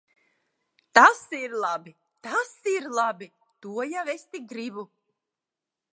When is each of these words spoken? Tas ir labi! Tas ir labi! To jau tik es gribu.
Tas 0.99 1.19
ir 1.39 1.53
labi! 1.65 1.93
Tas 2.29 2.55
ir 2.73 2.89
labi! 3.01 3.27
To 3.61 3.87
jau 3.93 4.07
tik 4.31 4.37
es 4.45 4.53
gribu. 4.55 4.91